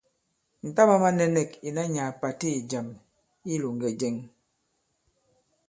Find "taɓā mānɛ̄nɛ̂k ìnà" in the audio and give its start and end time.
0.75-1.83